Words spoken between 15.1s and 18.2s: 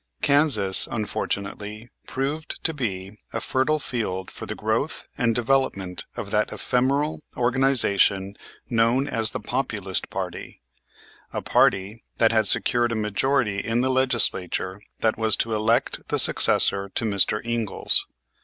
was to elect the successor to Mr. Ingalls.